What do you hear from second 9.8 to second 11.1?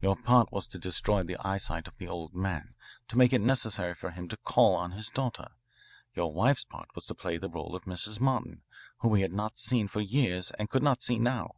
for years and could not